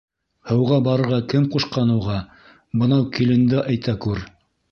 [0.51, 2.17] Һыуға барырға кем ҡушҡан уға,
[2.83, 4.27] бынау киленде әйтә күр!